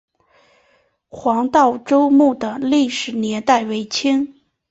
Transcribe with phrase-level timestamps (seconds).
[1.09, 4.33] 黄道周墓的历史年代为清。